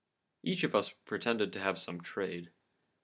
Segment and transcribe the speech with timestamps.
[0.41, 2.49] Each one of us pretended to have some trade.